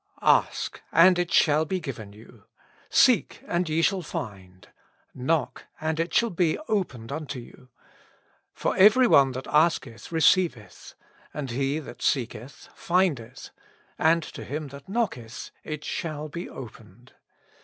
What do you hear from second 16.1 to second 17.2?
be opened.